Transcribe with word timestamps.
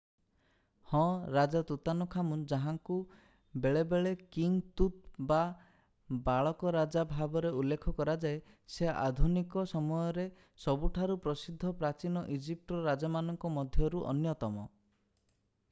ହଁ 0.91 1.01
ରାଜା 1.33 1.59
ତୁତାନଖାମୁନ୍ 1.71 2.45
ଯାହାଙ୍କୁ 2.51 2.95
ବେଳେ 3.65 3.83
ବେଳେ 3.91 4.13
କିଙ୍ଗ୍ 4.37 4.61
ତୁତ୍ 4.81 4.95
ବା 5.31 5.41
ବାଳକ 6.29 6.73
ରାଜା 6.77 7.03
ଭାବରେ 7.11 7.51
ଉଲ୍ଲେଖ 7.59 7.93
କରାଯାଏ 7.99 8.39
ସେ 8.77 8.89
ଆଧୁନିକ 8.93 9.65
ସମୟରେ 9.73 10.25
ସବୁଠାରୁ 10.65 11.19
ପ୍ରସିଦ୍ଧ 11.27 11.75
ପ୍ରାଚୀନ 11.83 12.25
ଇଜିପ୍ଟର 12.39 12.81
ରାଜାମାନଙ୍କ 12.91 13.53
ମଧ୍ୟରୁ 13.59 14.03
ଅନ୍ୟତମ 14.15 14.67